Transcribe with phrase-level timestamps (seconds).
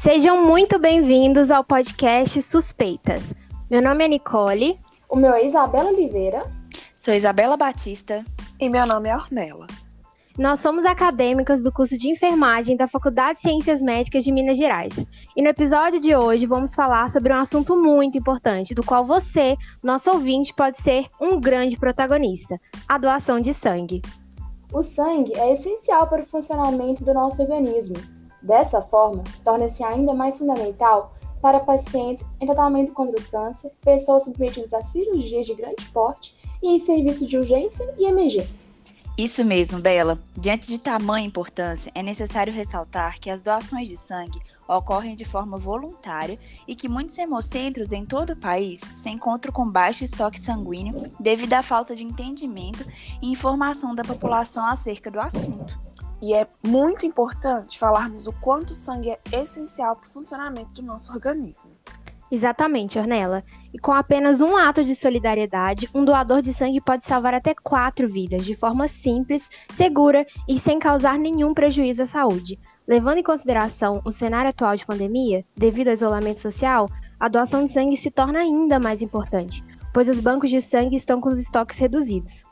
[0.00, 3.34] Sejam muito bem-vindos ao podcast Suspeitas.
[3.68, 4.78] Meu nome é Nicole.
[5.08, 6.48] O meu é Isabela Oliveira.
[6.94, 8.22] Sou Isabela Batista.
[8.60, 9.66] E meu nome é Ornella.
[10.38, 14.94] Nós somos acadêmicas do curso de enfermagem da Faculdade de Ciências Médicas de Minas Gerais.
[15.36, 19.56] E no episódio de hoje vamos falar sobre um assunto muito importante, do qual você,
[19.82, 24.00] nosso ouvinte, pode ser um grande protagonista: a doação de sangue.
[24.72, 27.96] O sangue é essencial para o funcionamento do nosso organismo.
[28.42, 34.72] Dessa forma, torna-se ainda mais fundamental para pacientes em tratamento contra o câncer, pessoas submetidas
[34.72, 38.68] a cirurgias de grande porte e em serviço de urgência e emergência.
[39.16, 40.16] Isso mesmo, Bela.
[40.36, 45.56] Diante de tamanha importância, é necessário ressaltar que as doações de sangue ocorrem de forma
[45.56, 51.10] voluntária e que muitos hemocentros em todo o país se encontram com baixo estoque sanguíneo
[51.18, 52.84] devido à falta de entendimento
[53.20, 55.87] e informação da população acerca do assunto.
[56.20, 60.82] E é muito importante falarmos o quanto o sangue é essencial para o funcionamento do
[60.82, 61.70] nosso organismo.
[62.30, 63.42] Exatamente, Ornella.
[63.72, 68.06] E com apenas um ato de solidariedade, um doador de sangue pode salvar até quatro
[68.06, 72.58] vidas de forma simples, segura e sem causar nenhum prejuízo à saúde.
[72.86, 77.70] Levando em consideração o cenário atual de pandemia, devido ao isolamento social, a doação de
[77.70, 81.78] sangue se torna ainda mais importante, pois os bancos de sangue estão com os estoques
[81.78, 82.44] reduzidos.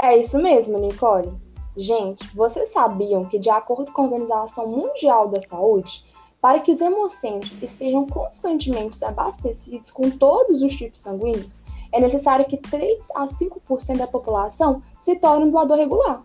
[0.00, 1.43] É isso mesmo, Nicole.
[1.76, 6.04] Gente, vocês sabiam que, de acordo com a Organização Mundial da Saúde,
[6.40, 12.56] para que os hemocentros estejam constantemente abastecidos com todos os tipos sanguíneos, é necessário que
[12.56, 16.22] 3 a 5% da população se torne um doador regular.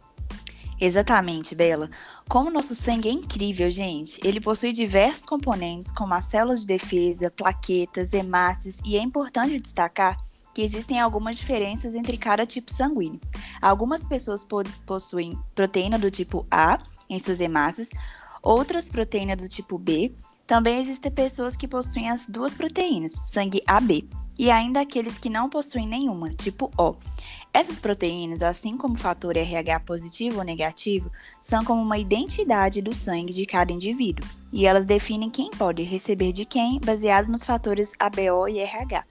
[0.79, 1.89] Exatamente, Bela.
[2.29, 4.19] Como nosso sangue é incrível, gente.
[4.23, 10.17] Ele possui diversos componentes, como as células de defesa, plaquetas, hemácias, e é importante destacar
[10.59, 13.21] que existem algumas diferenças entre cada tipo sanguíneo.
[13.61, 14.45] Algumas pessoas
[14.85, 16.79] possuem proteína do tipo A
[17.09, 17.91] em suas hemácias,
[18.43, 20.11] outras proteínas do tipo B.
[20.45, 25.49] Também existem pessoas que possuem as duas proteínas, sangue AB, e ainda aqueles que não
[25.49, 26.97] possuem nenhuma, tipo O.
[27.53, 31.09] Essas proteínas, assim como o fator RH positivo ou negativo,
[31.39, 36.33] são como uma identidade do sangue de cada indivíduo, e elas definem quem pode receber
[36.33, 39.05] de quem, baseado nos fatores ABO e RH.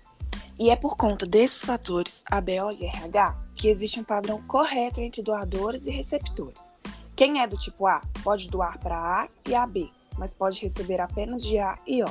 [0.58, 5.22] E é por conta desses fatores ABO e RH que existe um padrão correto entre
[5.22, 6.76] doadores e receptores.
[7.14, 9.88] Quem é do tipo A pode doar para A e AB,
[10.18, 12.08] mas pode receber apenas de A e O.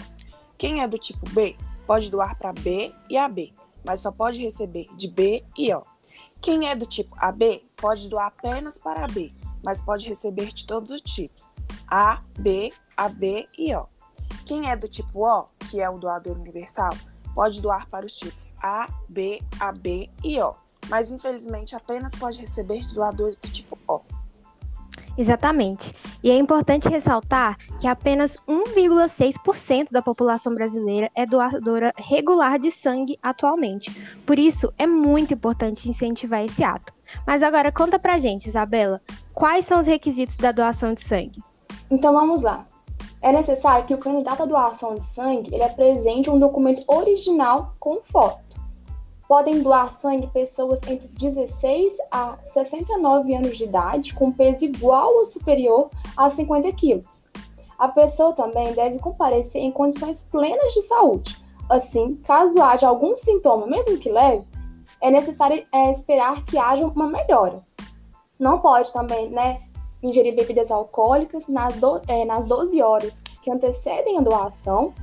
[0.57, 3.53] Quem é do tipo B pode doar para B e AB,
[3.85, 5.83] mas só pode receber de B e O.
[6.41, 9.31] Quem é do tipo AB pode doar apenas para B,
[9.61, 11.43] mas pode receber de todos os tipos:
[11.85, 13.87] A, B, AB e O.
[14.45, 16.93] Quem é do tipo O, que é o doador universal,
[17.37, 20.55] pode doar para os tipos A, B, AB e O,
[20.89, 24.01] mas infelizmente apenas pode receber de doadores do tipo O.
[25.15, 25.93] Exatamente.
[26.23, 33.15] E é importante ressaltar que apenas 1,6% da população brasileira é doadora regular de sangue
[33.21, 33.91] atualmente.
[34.25, 36.91] Por isso, é muito importante incentivar esse ato.
[37.25, 38.99] Mas agora conta pra gente, Isabela,
[39.31, 41.43] quais são os requisitos da doação de sangue?
[41.89, 42.65] Então vamos lá.
[43.21, 48.01] É necessário que o candidato à doação de sangue ele apresente um documento original com
[48.03, 48.47] foto
[49.27, 55.25] podem doar sangue pessoas entre 16 a 69 anos de idade com peso igual ou
[55.25, 57.27] superior a 50 quilos.
[57.77, 61.37] A pessoa também deve comparecer em condições plenas de saúde.
[61.69, 64.45] Assim, caso haja algum sintoma, mesmo que leve,
[65.01, 67.61] é necessário é, esperar que haja uma melhora.
[68.39, 69.59] Não pode também né,
[70.01, 74.93] ingerir bebidas alcoólicas nas, do, é, nas 12 horas que antecedem a doação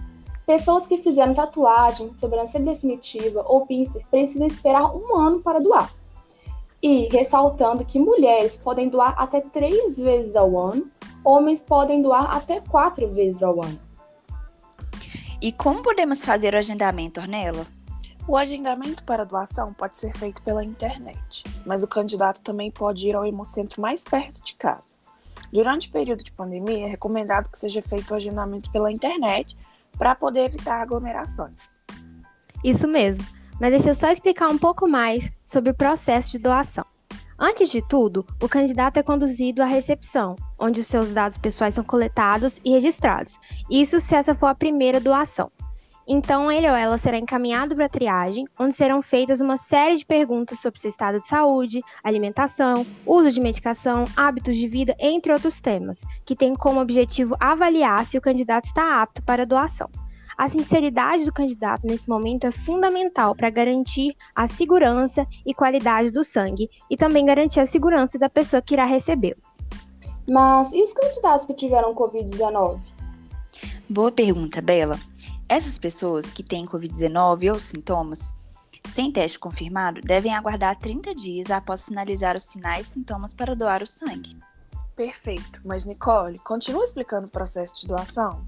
[0.46, 5.90] Pessoas que fizeram tatuagem, sobrancelha definitiva ou pincer precisam esperar um ano para doar.
[6.82, 10.86] E ressaltando que mulheres podem doar até três vezes ao ano,
[11.24, 13.78] homens podem doar até quatro vezes ao ano.
[15.40, 17.66] E como podemos fazer o agendamento, Ornella?
[18.26, 23.14] O agendamento para doação pode ser feito pela internet, mas o candidato também pode ir
[23.14, 24.94] ao hemocentro mais perto de casa.
[25.52, 29.54] Durante o período de pandemia, é recomendado que seja feito o agendamento pela internet
[29.98, 31.58] para poder evitar aglomerações.
[32.64, 33.24] Isso mesmo,
[33.60, 36.86] mas deixa eu só explicar um pouco mais sobre o processo de doação.
[37.38, 41.84] Antes de tudo, o candidato é conduzido à recepção, onde os seus dados pessoais são
[41.84, 43.38] coletados e registrados.
[43.68, 45.52] Isso se essa for a primeira doação.
[46.06, 50.04] Então, ele ou ela será encaminhado para a triagem, onde serão feitas uma série de
[50.04, 55.60] perguntas sobre seu estado de saúde, alimentação, uso de medicação, hábitos de vida, entre outros
[55.60, 59.88] temas, que têm como objetivo avaliar se o candidato está apto para a doação.
[60.36, 66.24] A sinceridade do candidato nesse momento é fundamental para garantir a segurança e qualidade do
[66.24, 69.40] sangue e também garantir a segurança da pessoa que irá recebê-lo.
[70.28, 72.80] Mas e os candidatos que tiveram Covid-19?
[73.88, 74.98] Boa pergunta, Bela.
[75.48, 78.32] Essas pessoas que têm Covid-19 ou sintomas
[78.88, 83.82] sem teste confirmado devem aguardar 30 dias após finalizar os sinais e sintomas para doar
[83.82, 84.36] o sangue.
[84.94, 85.60] Perfeito.
[85.64, 88.46] Mas, Nicole, continua explicando o processo de doação?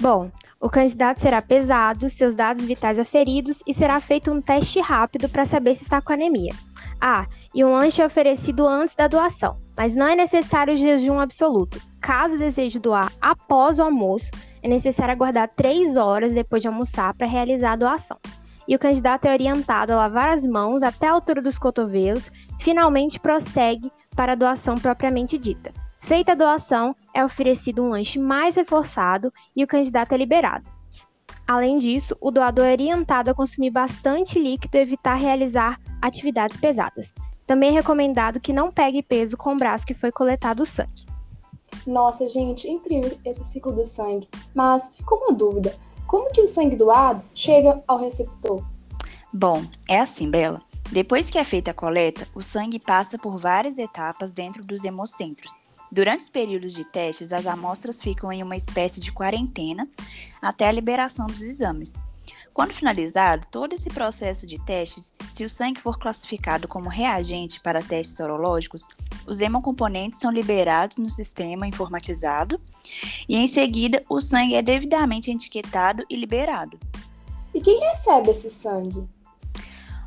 [0.00, 0.30] Bom,
[0.60, 5.46] o candidato será pesado, seus dados vitais aferidos e será feito um teste rápido para
[5.46, 6.52] saber se está com anemia.
[7.00, 11.80] Ah, e um lanche é oferecido antes da doação, mas não é necessário jejum absoluto.
[12.04, 14.30] Caso deseje doar após o almoço,
[14.62, 18.18] é necessário aguardar 3 horas depois de almoçar para realizar a doação.
[18.68, 22.30] E o candidato é orientado a lavar as mãos até a altura dos cotovelos,
[22.60, 25.72] finalmente prossegue para a doação propriamente dita.
[25.98, 30.70] Feita a doação, é oferecido um lanche mais reforçado e o candidato é liberado.
[31.48, 37.10] Além disso, o doador é orientado a consumir bastante líquido e evitar realizar atividades pesadas.
[37.46, 41.13] Também é recomendado que não pegue peso com o braço que foi coletado o sangue.
[41.86, 44.28] Nossa, gente, incrível esse ciclo do sangue.
[44.54, 45.74] Mas ficou uma dúvida:
[46.06, 48.62] como que o sangue doado chega ao receptor?
[49.32, 50.62] Bom, é assim, Bela.
[50.92, 55.50] Depois que é feita a coleta, o sangue passa por várias etapas dentro dos hemocentros.
[55.90, 59.88] Durante os períodos de testes, as amostras ficam em uma espécie de quarentena
[60.42, 61.94] até a liberação dos exames.
[62.52, 67.82] Quando finalizado todo esse processo de testes, se o sangue for classificado como reagente para
[67.82, 68.86] testes sorológicos,
[69.26, 72.60] os hemocomponentes são liberados no sistema informatizado
[73.28, 76.78] e, em seguida, o sangue é devidamente etiquetado e liberado.
[77.54, 79.06] E quem recebe esse sangue?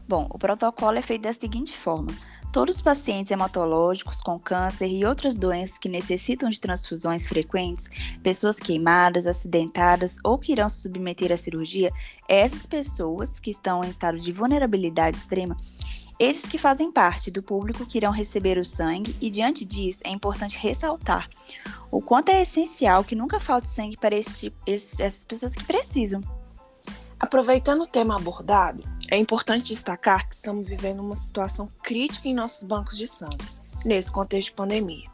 [0.08, 2.12] Bom, o protocolo é feito da seguinte forma:
[2.52, 7.90] todos os pacientes hematológicos com câncer e outras doenças que necessitam de transfusões frequentes,
[8.24, 11.92] pessoas queimadas, acidentadas ou que irão se submeter à cirurgia,
[12.28, 15.58] essas pessoas que estão em estado de vulnerabilidade extrema,
[16.19, 20.10] esses que fazem parte do público que irão receber o sangue, e diante disso é
[20.10, 21.30] importante ressaltar
[21.92, 26.22] o quanto é essencial que nunca falte sangue para esse, esse, essas pessoas que precisam.
[27.19, 32.64] Aproveitando o tema abordado, é importante destacar que estamos vivendo uma situação crítica em nossos
[32.64, 33.46] bancos de sangue,
[33.86, 35.06] nesse contexto de pandemia.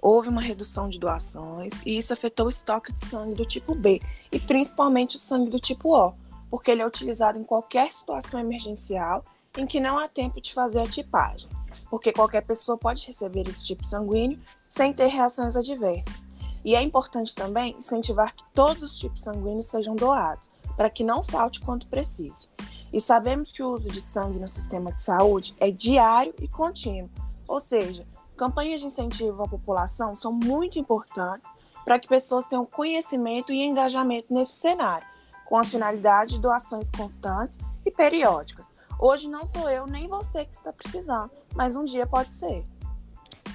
[0.00, 4.00] Houve uma redução de doações e isso afetou o estoque de sangue do tipo B
[4.30, 6.12] e principalmente o sangue do tipo O,
[6.50, 9.24] porque ele é utilizado em qualquer situação emergencial
[9.58, 11.48] em que não há tempo de fazer a tipagem,
[11.90, 16.28] porque qualquer pessoa pode receber esse tipo sanguíneo sem ter reações adversas.
[16.64, 21.22] E é importante também incentivar que todos os tipos sanguíneos sejam doados, para que não
[21.22, 22.48] falte quanto precise.
[22.92, 27.10] E sabemos que o uso de sangue no sistema de saúde é diário e contínuo,
[27.46, 28.06] ou seja,
[28.36, 31.50] campanhas de incentivo à população são muito importantes
[31.84, 35.06] para que pessoas tenham conhecimento e engajamento nesse cenário,
[35.46, 38.70] com a finalidade de doações constantes e periódicas.
[38.98, 42.64] Hoje não sou eu nem você que está precisando, mas um dia pode ser.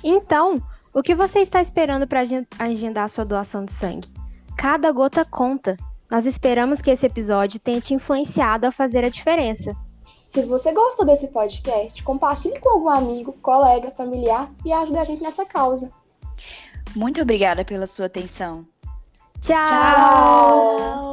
[0.04, 0.62] Então,
[0.94, 2.22] o que você está esperando para
[2.60, 4.08] agendar sua doação de sangue?
[4.58, 5.76] Cada gota conta.
[6.10, 9.76] Nós esperamos que esse episódio tenha te influenciado a fazer a diferença.
[10.30, 15.22] Se você gostou desse podcast, compartilhe com algum amigo, colega, familiar e ajude a gente
[15.22, 15.92] nessa causa.
[16.96, 18.66] Muito obrigada pela sua atenção.
[19.42, 19.58] Tchau!
[19.60, 21.13] Tchau.